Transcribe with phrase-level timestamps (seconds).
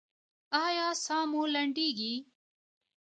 [0.65, 2.13] ایا ساه مو لنډیږي؟